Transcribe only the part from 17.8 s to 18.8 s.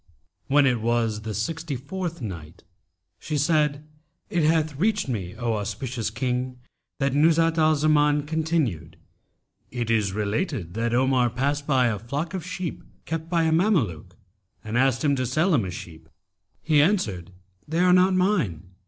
are not mine.'